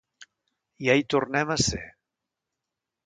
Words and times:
Ja 0.87 0.95
hi 1.01 1.05
tornem 1.15 1.53
a 1.57 1.61
ser! 1.67 1.83